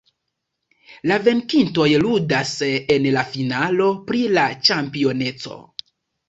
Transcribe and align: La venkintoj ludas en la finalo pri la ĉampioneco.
La 1.11 1.17
venkintoj 1.27 1.85
ludas 2.03 2.53
en 2.95 3.05
la 3.17 3.25
finalo 3.35 3.91
pri 4.09 4.23
la 4.39 4.47
ĉampioneco. 4.71 5.61